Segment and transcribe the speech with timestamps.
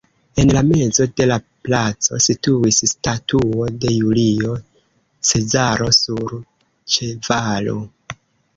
[0.43, 1.35] En la mezo de la
[1.67, 4.57] placo situis statuo de Julio
[5.31, 6.37] Cezaro sur
[6.97, 7.79] ĉevalo.